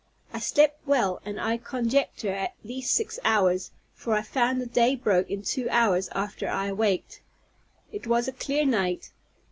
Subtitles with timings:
[0.33, 4.95] I slept well, and I conjecture at least six hours, for I found the day
[4.95, 7.21] broke in two hours after I awaked.
[7.91, 9.11] It was a clear night.